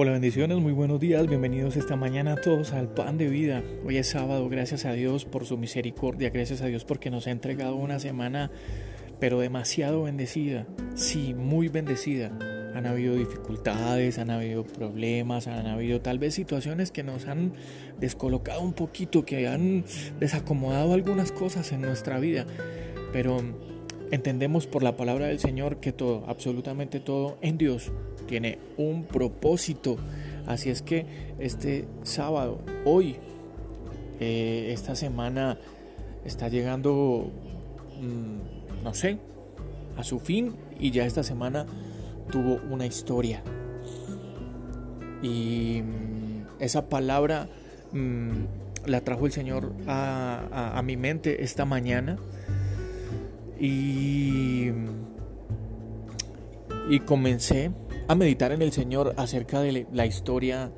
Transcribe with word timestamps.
Hola 0.00 0.12
bendiciones, 0.12 0.58
muy 0.58 0.70
buenos 0.70 1.00
días, 1.00 1.26
bienvenidos 1.26 1.76
esta 1.76 1.96
mañana 1.96 2.34
a 2.34 2.36
todos 2.36 2.72
al 2.72 2.88
pan 2.88 3.18
de 3.18 3.26
vida. 3.26 3.64
Hoy 3.84 3.96
es 3.96 4.06
sábado, 4.06 4.48
gracias 4.48 4.84
a 4.84 4.92
Dios 4.92 5.24
por 5.24 5.44
su 5.44 5.58
misericordia, 5.58 6.30
gracias 6.30 6.62
a 6.62 6.66
Dios 6.66 6.84
porque 6.84 7.10
nos 7.10 7.26
ha 7.26 7.32
entregado 7.32 7.74
una 7.74 7.98
semana 7.98 8.52
pero 9.18 9.40
demasiado 9.40 10.04
bendecida, 10.04 10.68
sí, 10.94 11.34
muy 11.34 11.66
bendecida. 11.66 12.30
Han 12.76 12.86
habido 12.86 13.16
dificultades, 13.16 14.20
han 14.20 14.30
habido 14.30 14.62
problemas, 14.62 15.48
han 15.48 15.66
habido 15.66 16.00
tal 16.00 16.20
vez 16.20 16.32
situaciones 16.32 16.92
que 16.92 17.02
nos 17.02 17.26
han 17.26 17.54
descolocado 17.98 18.60
un 18.60 18.74
poquito, 18.74 19.24
que 19.24 19.48
han 19.48 19.84
desacomodado 20.20 20.94
algunas 20.94 21.32
cosas 21.32 21.72
en 21.72 21.80
nuestra 21.80 22.20
vida, 22.20 22.46
pero 23.12 23.42
Entendemos 24.10 24.66
por 24.66 24.82
la 24.82 24.96
palabra 24.96 25.26
del 25.26 25.38
Señor 25.38 25.76
que 25.76 25.92
todo, 25.92 26.24
absolutamente 26.28 26.98
todo 26.98 27.36
en 27.42 27.58
Dios 27.58 27.92
tiene 28.26 28.58
un 28.78 29.04
propósito. 29.04 29.98
Así 30.46 30.70
es 30.70 30.80
que 30.80 31.04
este 31.38 31.84
sábado, 32.04 32.60
hoy, 32.86 33.16
eh, 34.18 34.70
esta 34.72 34.94
semana 34.94 35.58
está 36.24 36.48
llegando, 36.48 37.30
mm, 38.00 38.82
no 38.82 38.94
sé, 38.94 39.18
a 39.98 40.04
su 40.04 40.20
fin 40.20 40.54
y 40.80 40.90
ya 40.90 41.04
esta 41.04 41.22
semana 41.22 41.66
tuvo 42.30 42.60
una 42.70 42.86
historia. 42.86 43.42
Y 45.22 45.82
mm, 45.82 46.62
esa 46.62 46.88
palabra 46.88 47.50
mm, 47.92 48.86
la 48.86 49.02
trajo 49.02 49.26
el 49.26 49.32
Señor 49.32 49.70
a 49.86 50.80
mi 50.82 50.96
mente 50.96 51.44
esta 51.44 51.66
mañana 51.66 52.16
y, 53.58 54.70
y 56.88 57.00
comencé 57.00 57.72
a 58.06 58.14
meditar 58.14 58.52
en 58.52 58.62
el 58.62 58.72
Señor 58.72 59.14
acerca 59.16 59.60
de 59.60 59.86
la 59.92 60.06
historia 60.06 60.72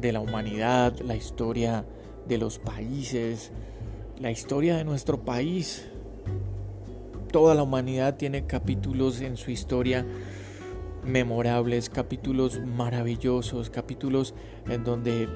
de 0.00 0.12
la 0.12 0.20
humanidad, 0.20 0.98
la 1.00 1.16
historia 1.16 1.86
de 2.26 2.38
los 2.38 2.58
países, 2.58 3.52
la 4.18 4.30
historia 4.30 4.76
de 4.76 4.84
nuestro 4.84 5.24
país. 5.24 5.88
Toda 7.30 7.54
la 7.54 7.62
humanidad 7.62 8.16
tiene 8.16 8.46
capítulos 8.46 9.20
en 9.20 9.36
su 9.36 9.50
historia 9.50 10.06
memorables, 11.04 11.90
capítulos 11.90 12.60
maravillosos, 12.60 13.70
capítulos 13.70 14.34
en 14.68 14.84
donde 14.84 15.28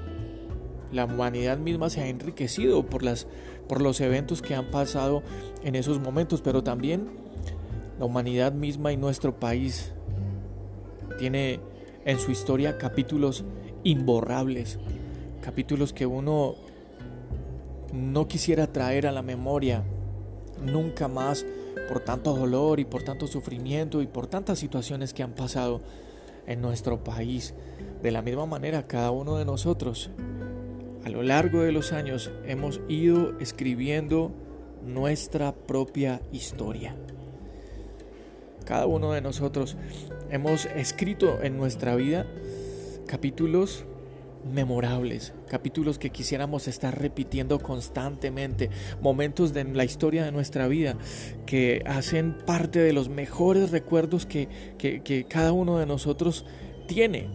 la 0.92 1.04
humanidad 1.04 1.58
misma 1.58 1.90
se 1.90 2.00
ha 2.00 2.08
enriquecido 2.08 2.84
por, 2.84 3.02
las, 3.02 3.26
por 3.68 3.82
los 3.82 4.00
eventos 4.00 4.42
que 4.42 4.54
han 4.54 4.70
pasado 4.70 5.22
en 5.62 5.74
esos 5.74 6.00
momentos, 6.00 6.40
pero 6.40 6.62
también 6.62 7.08
la 7.98 8.04
humanidad 8.04 8.52
misma 8.52 8.92
y 8.92 8.96
nuestro 8.96 9.38
país 9.38 9.92
tiene 11.18 11.60
en 12.04 12.18
su 12.18 12.30
historia 12.30 12.78
capítulos 12.78 13.44
imborrables, 13.84 14.78
capítulos 15.42 15.92
que 15.92 16.06
uno 16.06 16.54
no 17.92 18.28
quisiera 18.28 18.72
traer 18.72 19.06
a 19.06 19.12
la 19.12 19.22
memoria 19.22 19.82
nunca 20.64 21.08
más 21.08 21.44
por 21.88 22.00
tanto 22.00 22.34
dolor 22.34 22.80
y 22.80 22.84
por 22.84 23.02
tanto 23.02 23.26
sufrimiento 23.26 24.02
y 24.02 24.06
por 24.06 24.26
tantas 24.26 24.58
situaciones 24.58 25.14
que 25.14 25.22
han 25.22 25.32
pasado 25.32 25.80
en 26.46 26.60
nuestro 26.60 27.02
país. 27.02 27.54
De 28.02 28.10
la 28.10 28.22
misma 28.22 28.46
manera, 28.46 28.86
cada 28.86 29.10
uno 29.10 29.36
de 29.36 29.44
nosotros 29.44 30.10
a 31.08 31.10
lo 31.10 31.22
largo 31.22 31.62
de 31.62 31.72
los 31.72 31.92
años 31.92 32.30
hemos 32.44 32.82
ido 32.86 33.38
escribiendo 33.40 34.30
nuestra 34.84 35.54
propia 35.54 36.20
historia. 36.32 36.94
Cada 38.66 38.84
uno 38.84 39.12
de 39.12 39.22
nosotros 39.22 39.78
hemos 40.30 40.66
escrito 40.66 41.42
en 41.42 41.56
nuestra 41.56 41.96
vida 41.96 42.26
capítulos 43.06 43.86
memorables, 44.52 45.32
capítulos 45.48 45.98
que 45.98 46.10
quisiéramos 46.10 46.68
estar 46.68 47.00
repitiendo 47.00 47.58
constantemente, 47.58 48.68
momentos 49.00 49.54
de 49.54 49.64
la 49.64 49.86
historia 49.86 50.26
de 50.26 50.32
nuestra 50.32 50.68
vida 50.68 50.98
que 51.46 51.82
hacen 51.86 52.36
parte 52.44 52.80
de 52.80 52.92
los 52.92 53.08
mejores 53.08 53.70
recuerdos 53.70 54.26
que, 54.26 55.26
cada 55.30 55.52
uno 55.52 55.78
de 55.78 55.86
nosotros 55.86 56.44
tiene. 56.86 57.30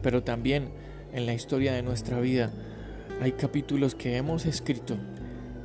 Pero 0.00 0.22
también 0.22 0.87
en 1.12 1.26
la 1.26 1.34
historia 1.34 1.72
de 1.72 1.82
nuestra 1.82 2.20
vida 2.20 2.50
hay 3.20 3.32
capítulos 3.32 3.94
que 3.94 4.16
hemos 4.16 4.46
escrito 4.46 4.96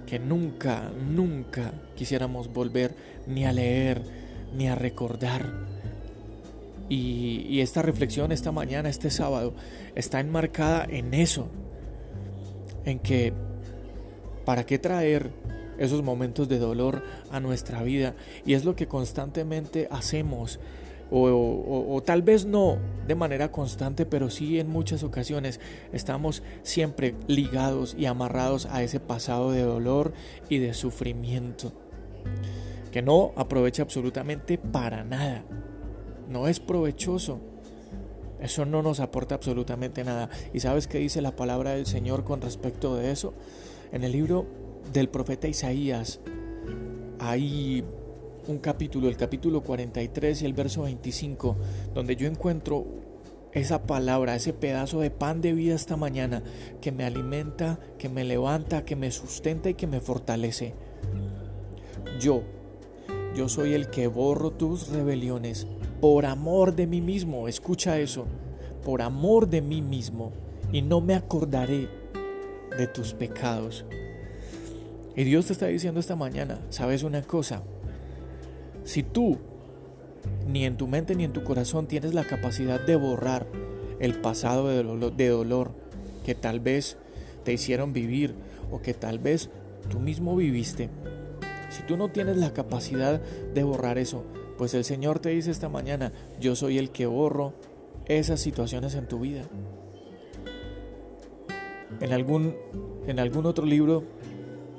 que 0.06 0.20
nunca, 0.20 0.92
nunca 0.92 1.74
quisiéramos 1.96 2.52
volver 2.52 2.96
ni 3.28 3.46
a 3.46 3.52
leer, 3.52 4.02
ni 4.56 4.68
a 4.68 4.76
recordar. 4.76 5.50
Y, 6.90 7.46
y, 7.50 7.62
esta 7.62 7.82
reflexión 7.82 8.32
esta 8.32 8.52
mañana, 8.52 8.90
este 8.90 9.10
sábado, 9.10 9.54
está 9.96 10.20
enmarcada 10.20 10.86
en 10.90 11.14
eso, 11.14 11.48
en 12.86 13.00
que, 13.00 13.34
¿para 14.46 14.66
qué 14.66 14.78
traer 14.78 15.32
esos 15.78 16.04
momentos 16.04 16.50
de 16.50 16.60
dolor 16.60 17.04
a 17.32 17.40
nuestra 17.40 17.82
vida? 17.84 18.16
Y 18.46 18.54
es 18.54 18.66
lo 18.66 18.76
que 18.76 18.88
constantemente 18.88 19.88
hacemos 19.90 20.60
o, 21.16 22.02
tal 22.06 22.22
vez 22.22 22.46
no 22.46 22.78
de 23.08 23.16
manera 23.16 23.52
constante, 23.52 24.06
pero 24.06 24.30
sí 24.30 24.60
en 24.60 24.70
muchas 24.70 25.04
ocasiones 25.04 25.60
estamos 25.92 26.44
siempre 26.64 27.16
ligados 27.28 27.96
y 27.98 28.06
amarrados 28.06 28.66
a 28.68 28.84
ese 28.84 29.00
pasado 29.00 29.52
de 29.52 29.62
dolor 29.62 30.14
y 30.50 30.60
de 30.60 30.74
sufrimiento, 30.74 31.74
que 32.92 33.02
no 33.02 33.34
aprovecha 33.36 33.84
absolutamente 33.84 34.58
para 34.58 35.04
nada, 35.04 35.44
no 36.30 36.48
es 36.48 36.60
provechoso. 36.60 37.40
Eso 38.40 38.66
no 38.66 38.82
nos 38.82 39.00
aporta 39.00 39.36
absolutamente 39.36 40.04
nada. 40.04 40.30
¿Y 40.54 40.60
sabes 40.60 40.88
qué 40.88 40.98
dice 40.98 41.22
la 41.22 41.34
palabra 41.34 41.72
del 41.72 41.86
Señor 41.86 42.26
con 42.26 42.42
respecto 42.42 42.94
de 42.96 43.12
eso? 43.12 43.34
En 43.94 44.04
el 44.04 44.12
libro 44.12 44.46
del 44.92 45.08
profeta 45.08 45.48
Isaías 45.48 46.20
hay 47.20 47.86
un 48.48 48.58
capítulo, 48.58 49.08
el 49.08 49.18
capítulo 49.18 49.62
43 49.62 50.42
y 50.42 50.46
el 50.46 50.54
verso 50.54 50.84
25, 50.84 51.56
donde 51.94 52.16
yo 52.16 52.28
encuentro 52.28 52.86
esa 53.54 53.84
palabra, 53.84 54.36
ese 54.36 54.54
pedazo 54.54 55.00
de 55.00 55.12
pan 55.12 55.42
de 55.42 55.54
vida 55.54 55.76
esta 55.76 55.96
mañana 55.96 56.44
que 56.82 56.92
me 56.92 57.06
alimenta, 57.06 57.80
que 57.98 58.10
me 58.10 58.24
levanta, 58.24 58.84
que 58.84 58.96
me 58.96 59.12
sustenta 59.12 59.70
y 59.70 59.76
que 59.76 59.88
me 59.88 60.02
fortalece. 60.02 60.74
Yo, 62.20 62.42
yo 63.36 63.48
soy 63.48 63.74
el 63.74 63.90
que 63.90 64.08
borro 64.08 64.52
tus 64.52 64.90
rebeliones 64.90 65.68
por 66.02 66.26
amor 66.26 66.76
de 66.76 66.88
mí 66.88 67.02
mismo, 67.02 67.48
escucha 67.48 68.00
eso, 68.00 68.26
por 68.84 69.02
amor 69.02 69.48
de 69.48 69.62
mí 69.62 69.82
mismo, 69.82 70.32
y 70.72 70.82
no 70.82 71.00
me 71.00 71.16
acordaré 71.16 71.88
de 72.78 72.88
tus 72.88 73.14
pecados. 73.14 73.86
Y 75.16 75.24
Dios 75.24 75.46
te 75.46 75.54
está 75.54 75.68
diciendo 75.68 76.00
esta 76.00 76.16
mañana, 76.16 76.60
¿sabes 76.70 77.04
una 77.04 77.22
cosa? 77.22 77.62
Si 78.84 79.04
tú 79.04 79.38
ni 80.48 80.66
en 80.66 80.78
tu 80.78 80.88
mente 80.88 81.16
ni 81.16 81.24
en 81.24 81.34
tu 81.34 81.44
corazón 81.44 81.88
tienes 81.88 82.14
la 82.14 82.26
capacidad 82.26 82.80
de 82.80 82.96
borrar 82.96 83.48
el 84.00 84.16
pasado 84.16 84.68
de 84.68 85.28
dolor, 85.30 85.72
que 86.26 86.36
tal 86.36 86.60
vez 86.60 86.98
te 87.44 87.54
hicieron 87.54 87.94
vivir 87.94 88.36
o 88.72 88.82
que 88.82 88.94
tal 88.94 89.20
vez 89.20 89.50
tú 89.90 90.00
mismo 90.00 90.36
viviste, 90.36 90.90
si 91.70 91.84
tú 91.84 91.98
no 91.98 92.10
tienes 92.10 92.38
la 92.38 92.54
capacidad 92.54 93.22
de 93.54 93.64
borrar 93.64 93.98
eso, 93.98 94.24
pues 94.58 94.74
el 94.74 94.84
Señor 94.84 95.20
te 95.20 95.30
dice 95.30 95.52
esta 95.52 95.70
mañana, 95.70 96.12
yo 96.40 96.56
soy 96.56 96.78
el 96.78 96.92
que 96.92 97.06
borro 97.06 97.54
esas 98.06 98.40
situaciones 98.40 98.96
en 98.96 99.08
tu 99.08 99.20
vida. 99.20 99.44
En 102.00 102.12
algún, 102.12 102.56
en 103.08 103.20
algún 103.20 103.46
otro 103.46 103.66
libro 103.66 104.04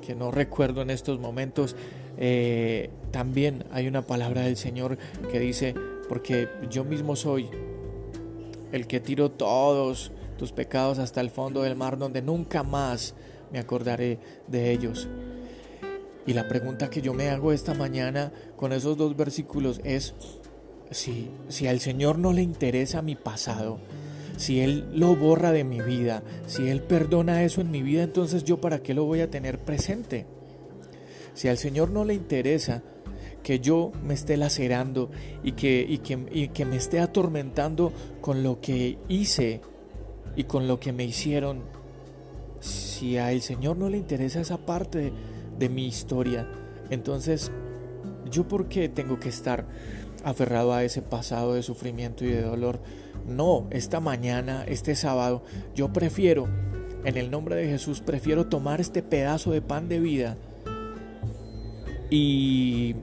que 0.06 0.14
no 0.14 0.30
recuerdo 0.30 0.82
en 0.82 0.90
estos 0.90 1.18
momentos, 1.18 1.74
eh, 2.16 2.90
también 3.14 3.64
hay 3.70 3.86
una 3.86 4.02
palabra 4.02 4.40
del 4.40 4.56
Señor 4.56 4.98
que 5.30 5.38
dice, 5.38 5.72
porque 6.08 6.48
yo 6.68 6.82
mismo 6.82 7.14
soy 7.14 7.48
el 8.72 8.88
que 8.88 8.98
tiro 8.98 9.30
todos 9.30 10.10
tus 10.36 10.50
pecados 10.50 10.98
hasta 10.98 11.20
el 11.20 11.30
fondo 11.30 11.62
del 11.62 11.76
mar, 11.76 11.96
donde 11.96 12.22
nunca 12.22 12.64
más 12.64 13.14
me 13.52 13.60
acordaré 13.60 14.18
de 14.48 14.72
ellos. 14.72 15.06
Y 16.26 16.32
la 16.32 16.48
pregunta 16.48 16.90
que 16.90 17.02
yo 17.02 17.14
me 17.14 17.30
hago 17.30 17.52
esta 17.52 17.72
mañana 17.72 18.32
con 18.56 18.72
esos 18.72 18.96
dos 18.96 19.16
versículos 19.16 19.80
es, 19.84 20.14
si, 20.90 21.30
si 21.48 21.68
al 21.68 21.78
Señor 21.78 22.18
no 22.18 22.32
le 22.32 22.42
interesa 22.42 23.00
mi 23.00 23.14
pasado, 23.14 23.78
si 24.36 24.58
Él 24.58 24.88
lo 24.92 25.14
borra 25.14 25.52
de 25.52 25.62
mi 25.62 25.80
vida, 25.80 26.24
si 26.48 26.66
Él 26.66 26.82
perdona 26.82 27.44
eso 27.44 27.60
en 27.60 27.70
mi 27.70 27.84
vida, 27.84 28.02
entonces 28.02 28.42
yo 28.42 28.60
para 28.60 28.80
qué 28.80 28.92
lo 28.92 29.04
voy 29.04 29.20
a 29.20 29.30
tener 29.30 29.60
presente. 29.60 30.26
Si 31.32 31.46
al 31.46 31.58
Señor 31.58 31.90
no 31.90 32.04
le 32.04 32.14
interesa 32.14 32.82
que 33.44 33.60
yo 33.60 33.92
me 34.02 34.14
esté 34.14 34.36
lacerando 34.36 35.10
y 35.44 35.52
que, 35.52 35.86
y 35.86 35.98
que, 35.98 36.50
que 36.52 36.64
me 36.64 36.76
esté 36.76 36.98
atormentando 36.98 37.92
con 38.20 38.42
lo 38.42 38.60
que 38.60 38.98
hice 39.06 39.60
y 40.34 40.44
con 40.44 40.66
lo 40.66 40.80
que 40.80 40.92
me 40.92 41.04
hicieron, 41.04 41.62
si 42.58 43.18
al 43.18 43.42
Señor 43.42 43.76
no 43.76 43.90
le 43.90 43.98
interesa 43.98 44.40
esa 44.40 44.56
parte 44.56 45.12
de, 45.58 45.68
mi 45.68 45.86
historia, 45.86 46.48
entonces 46.90 47.52
yo 48.30 48.48
por 48.48 48.66
qué 48.68 48.88
tengo 48.88 49.20
que 49.20 49.28
estar 49.28 49.66
aferrado 50.24 50.72
a 50.72 50.82
ese 50.82 51.02
pasado 51.02 51.54
de 51.54 51.62
sufrimiento 51.62 52.24
y 52.24 52.28
de 52.28 52.42
dolor 52.42 52.80
No, 53.28 53.66
esta 53.70 54.00
mañana, 54.00 54.64
este 54.66 54.96
sábado, 54.96 55.44
yo 55.74 55.92
prefiero, 55.92 56.48
en 57.04 57.18
el 57.18 57.30
nombre 57.30 57.56
de 57.56 57.68
Jesús, 57.68 58.00
prefiero 58.00 58.46
tomar 58.46 58.80
este 58.80 59.02
pedazo 59.02 59.52
de 59.52 59.60
pan 59.60 59.88
de 59.88 60.00
vida 60.00 60.38
y 62.10 62.94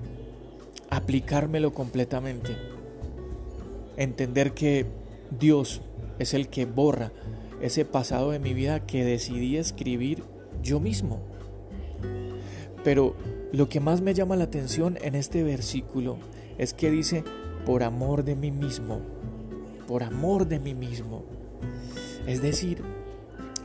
aplicármelo 0.92 1.74
completamente. 1.74 2.56
Entender 3.98 4.54
que 4.54 4.86
Dios 5.40 5.82
es 6.20 6.36
el 6.36 6.50
que 6.50 6.66
borra 6.66 7.12
ese 7.62 7.86
pasado 7.86 8.30
de 8.30 8.40
mi 8.40 8.54
vida 8.54 8.86
que 8.86 9.04
decidí 9.04 9.58
escribir 9.58 10.24
yo 10.62 10.80
mismo. 10.80 11.20
Pero 12.84 13.16
lo 13.52 13.70
que 13.70 13.80
más 13.80 14.02
me 14.02 14.14
llama 14.14 14.36
la 14.36 14.44
atención 14.44 14.98
en 15.02 15.16
este 15.16 15.44
versículo 15.44 16.18
es 16.58 16.74
que 16.74 16.92
dice, 16.92 17.24
por 17.66 17.84
amor 17.84 18.24
de 18.24 18.36
mí 18.36 18.52
mismo, 18.52 19.02
por 19.88 20.04
amor 20.04 20.48
de 20.48 20.60
mí 20.60 20.74
mismo. 20.74 21.24
Es 22.28 22.42
decir, 22.42 22.84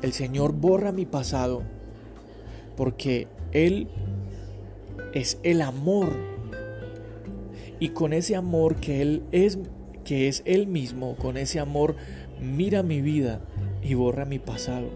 el 0.03 0.13
Señor 0.13 0.53
borra 0.53 0.93
mi 0.93 1.07
pasado 1.07 1.63
porque 2.77 3.29
Él 3.53 3.89
es 5.13 5.39
el 5.43 5.63
amor. 5.63 6.36
Y 7.79 7.91
con 7.91 8.13
ese 8.13 8.37
amor 8.37 8.77
que 8.77 9.03
Él 9.03 9.23
es, 9.33 9.59
que 10.05 10.29
es 10.29 10.43
Él 10.47 10.67
mismo, 10.67 11.17
con 11.17 11.37
ese 11.37 11.61
amor 11.61 11.97
mira 12.41 12.83
mi 12.83 13.01
vida 13.01 13.41
y 13.83 13.95
borra 13.95 14.25
mi 14.25 14.39
pasado. 14.39 14.89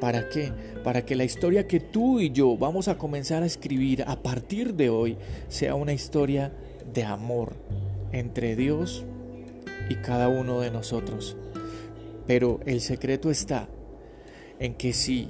¿Para 0.00 0.28
qué? 0.28 0.52
Para 0.84 1.04
que 1.04 1.16
la 1.16 1.24
historia 1.24 1.66
que 1.66 1.80
tú 1.80 2.20
y 2.20 2.30
yo 2.30 2.56
vamos 2.56 2.88
a 2.88 2.98
comenzar 2.98 3.42
a 3.42 3.46
escribir 3.46 4.04
a 4.06 4.22
partir 4.22 4.74
de 4.74 4.90
hoy 4.90 5.16
sea 5.48 5.74
una 5.74 5.92
historia 5.92 6.52
de 6.92 7.04
amor 7.04 7.54
entre 8.12 8.54
Dios 8.54 9.04
y 9.88 9.96
cada 9.96 10.28
uno 10.28 10.60
de 10.60 10.70
nosotros. 10.70 11.36
Pero 12.26 12.60
el 12.66 12.80
secreto 12.80 13.30
está 13.30 13.68
en 14.60 14.74
que 14.74 14.92
si 14.92 15.28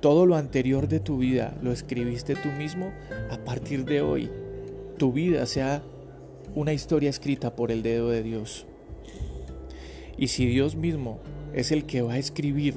todo 0.00 0.26
lo 0.26 0.36
anterior 0.36 0.88
de 0.88 1.00
tu 1.00 1.18
vida 1.18 1.56
lo 1.62 1.72
escribiste 1.72 2.34
tú 2.34 2.48
mismo, 2.48 2.92
a 3.30 3.38
partir 3.38 3.84
de 3.84 4.00
hoy 4.00 4.30
tu 4.96 5.12
vida 5.12 5.46
sea 5.46 5.82
una 6.54 6.72
historia 6.72 7.10
escrita 7.10 7.54
por 7.54 7.70
el 7.70 7.82
dedo 7.82 8.10
de 8.10 8.22
Dios. 8.22 8.66
Y 10.16 10.28
si 10.28 10.46
Dios 10.46 10.76
mismo 10.76 11.20
es 11.52 11.72
el 11.72 11.84
que 11.84 12.02
va 12.02 12.14
a 12.14 12.18
escribir 12.18 12.74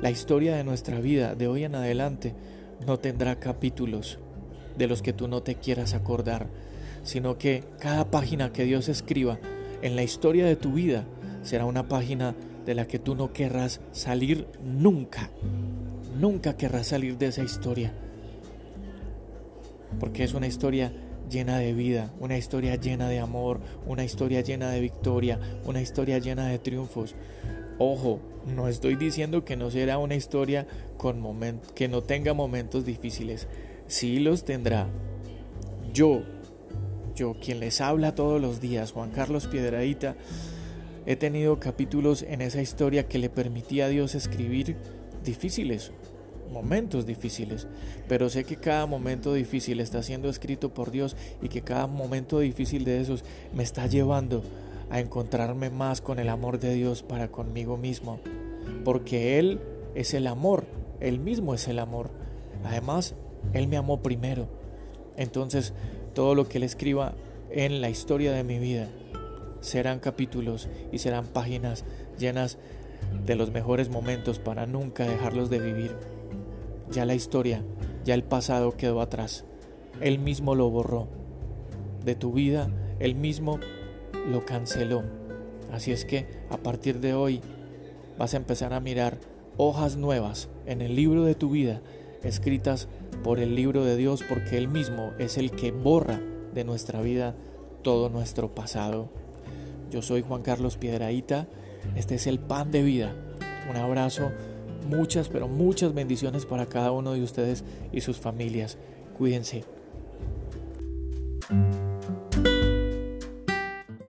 la 0.00 0.10
historia 0.10 0.56
de 0.56 0.64
nuestra 0.64 1.00
vida 1.00 1.34
de 1.34 1.46
hoy 1.46 1.64
en 1.64 1.76
adelante, 1.76 2.34
no 2.84 2.98
tendrá 2.98 3.38
capítulos 3.38 4.18
de 4.76 4.88
los 4.88 5.02
que 5.02 5.12
tú 5.12 5.28
no 5.28 5.42
te 5.42 5.54
quieras 5.54 5.94
acordar, 5.94 6.48
sino 7.04 7.38
que 7.38 7.62
cada 7.78 8.10
página 8.10 8.52
que 8.52 8.64
Dios 8.64 8.88
escriba 8.88 9.38
en 9.82 9.94
la 9.94 10.02
historia 10.02 10.46
de 10.46 10.56
tu 10.56 10.72
vida 10.72 11.04
será 11.42 11.64
una 11.64 11.88
página 11.88 12.34
de 12.66 12.74
la 12.74 12.86
que 12.86 12.98
tú 12.98 13.14
no 13.14 13.32
querrás 13.32 13.80
salir 13.92 14.46
nunca. 14.64 15.30
Nunca 16.18 16.56
querrás 16.56 16.88
salir 16.88 17.18
de 17.18 17.26
esa 17.26 17.42
historia. 17.42 17.92
Porque 19.98 20.24
es 20.24 20.34
una 20.34 20.46
historia 20.46 20.92
llena 21.30 21.58
de 21.58 21.72
vida, 21.72 22.12
una 22.20 22.36
historia 22.36 22.76
llena 22.76 23.08
de 23.08 23.18
amor, 23.18 23.60
una 23.86 24.04
historia 24.04 24.42
llena 24.42 24.70
de 24.70 24.80
victoria, 24.80 25.40
una 25.64 25.80
historia 25.80 26.18
llena 26.18 26.46
de 26.48 26.58
triunfos. 26.58 27.14
Ojo, 27.78 28.20
no 28.46 28.68
estoy 28.68 28.96
diciendo 28.96 29.44
que 29.44 29.56
no 29.56 29.70
será 29.70 29.98
una 29.98 30.14
historia 30.14 30.66
con 30.96 31.22
que 31.74 31.88
no 31.88 32.02
tenga 32.02 32.34
momentos 32.34 32.84
difíciles. 32.84 33.48
Sí 33.86 34.20
los 34.20 34.44
tendrá. 34.44 34.88
Yo, 35.92 36.22
yo 37.14 37.34
quien 37.34 37.60
les 37.60 37.80
habla 37.80 38.14
todos 38.14 38.40
los 38.40 38.60
días, 38.60 38.92
Juan 38.92 39.10
Carlos 39.10 39.46
Piedradita, 39.46 40.16
he 41.06 41.16
tenido 41.16 41.58
capítulos 41.58 42.22
en 42.22 42.40
esa 42.42 42.62
historia 42.62 43.08
que 43.08 43.18
le 43.18 43.30
permitía 43.30 43.86
a 43.86 43.88
Dios 43.88 44.14
escribir 44.14 44.76
difíciles, 45.24 45.92
momentos 46.52 47.06
difíciles, 47.06 47.66
pero 48.08 48.28
sé 48.28 48.44
que 48.44 48.56
cada 48.56 48.86
momento 48.86 49.34
difícil 49.34 49.80
está 49.80 50.02
siendo 50.02 50.28
escrito 50.28 50.72
por 50.72 50.90
Dios 50.90 51.16
y 51.40 51.48
que 51.48 51.62
cada 51.62 51.86
momento 51.86 52.38
difícil 52.38 52.84
de 52.84 53.00
esos 53.00 53.24
me 53.54 53.62
está 53.62 53.86
llevando 53.86 54.42
a 54.90 55.00
encontrarme 55.00 55.70
más 55.70 56.00
con 56.00 56.18
el 56.18 56.28
amor 56.28 56.60
de 56.60 56.74
Dios 56.74 57.02
para 57.02 57.28
conmigo 57.28 57.76
mismo, 57.76 58.20
porque 58.84 59.38
Él 59.38 59.60
es 59.94 60.14
el 60.14 60.26
amor, 60.26 60.66
Él 61.00 61.18
mismo 61.18 61.54
es 61.54 61.66
el 61.68 61.78
amor. 61.78 62.10
Además, 62.64 63.14
Él 63.54 63.68
me 63.68 63.76
amó 63.76 64.02
primero. 64.02 64.48
Entonces, 65.16 65.72
todo 66.14 66.34
lo 66.34 66.48
que 66.48 66.58
Él 66.58 66.64
escriba 66.64 67.14
en 67.50 67.80
la 67.80 67.90
historia 67.90 68.32
de 68.32 68.44
mi 68.44 68.58
vida 68.58 68.88
serán 69.60 70.00
capítulos 70.00 70.68
y 70.90 70.98
serán 70.98 71.26
páginas 71.26 71.84
llenas 72.18 72.58
de 73.24 73.36
los 73.36 73.50
mejores 73.50 73.88
momentos 73.88 74.38
para 74.38 74.66
nunca 74.66 75.06
dejarlos 75.06 75.50
de 75.50 75.60
vivir. 75.60 75.96
Ya 76.92 77.06
la 77.06 77.14
historia, 77.14 77.64
ya 78.04 78.12
el 78.12 78.22
pasado 78.22 78.76
quedó 78.76 79.00
atrás. 79.00 79.44
Él 80.02 80.18
mismo 80.18 80.54
lo 80.54 80.68
borró. 80.68 81.08
De 82.04 82.14
tu 82.14 82.32
vida, 82.32 82.68
Él 82.98 83.14
mismo 83.14 83.58
lo 84.30 84.44
canceló. 84.44 85.02
Así 85.72 85.90
es 85.90 86.04
que 86.04 86.26
a 86.50 86.58
partir 86.58 87.00
de 87.00 87.14
hoy 87.14 87.40
vas 88.18 88.34
a 88.34 88.36
empezar 88.36 88.74
a 88.74 88.80
mirar 88.80 89.18
hojas 89.56 89.96
nuevas 89.96 90.50
en 90.66 90.82
el 90.82 90.94
libro 90.94 91.24
de 91.24 91.34
tu 91.34 91.48
vida, 91.48 91.80
escritas 92.22 92.88
por 93.24 93.40
el 93.40 93.54
libro 93.54 93.84
de 93.84 93.96
Dios, 93.96 94.22
porque 94.28 94.58
Él 94.58 94.68
mismo 94.68 95.12
es 95.18 95.38
el 95.38 95.50
que 95.50 95.72
borra 95.72 96.20
de 96.52 96.64
nuestra 96.64 97.00
vida 97.00 97.34
todo 97.82 98.10
nuestro 98.10 98.54
pasado. 98.54 99.08
Yo 99.90 100.02
soy 100.02 100.20
Juan 100.20 100.42
Carlos 100.42 100.76
Piedraíta, 100.76 101.48
este 101.96 102.16
es 102.16 102.26
el 102.26 102.38
pan 102.38 102.70
de 102.70 102.82
vida. 102.82 103.14
Un 103.70 103.76
abrazo 103.76 104.30
Muchas, 104.88 105.28
pero 105.28 105.48
muchas 105.48 105.94
bendiciones 105.94 106.46
para 106.46 106.66
cada 106.66 106.92
uno 106.92 107.12
de 107.12 107.22
ustedes 107.22 107.64
y 107.92 108.00
sus 108.00 108.18
familias. 108.18 108.78
Cuídense. 109.16 109.64